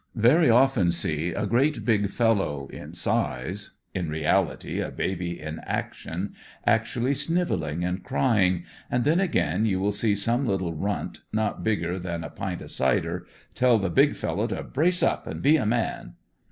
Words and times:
Very 0.15 0.49
often 0.49 0.89
see 0.89 1.29
a 1.31 1.45
great 1.45 1.85
big 1.85 2.09
fel 2.09 2.33
low 2.33 2.67
in 2.73 2.95
size, 2.95 3.73
in 3.93 4.09
reality 4.09 4.79
a 4.79 4.89
baby 4.89 5.39
in 5.39 5.59
action, 5.59 6.33
actually 6.65 7.13
sniveling 7.13 7.83
and 7.83 8.03
cry 8.03 8.41
ing, 8.41 8.63
and 8.89 9.03
then 9.03 9.19
again 9.19 9.67
you 9.67 9.79
will 9.79 9.91
see 9.91 10.15
some 10.15 10.47
little 10.47 10.73
runt, 10.73 11.19
''not 11.31 11.61
bigger 11.63 11.99
than 11.99 12.23
a 12.23 12.31
pint 12.31 12.63
of 12.63 12.71
cider," 12.71 13.27
tell 13.53 13.77
the 13.77 13.91
big 13.91 14.15
fellow 14.15 14.47
to 14.47 14.63
''brace 14.63 15.03
up" 15.03 15.27
and 15.27 15.43
be 15.43 15.55
a 15.55 15.67
man. 15.67 16.15